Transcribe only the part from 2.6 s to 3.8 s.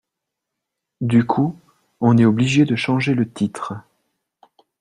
de changer le titre.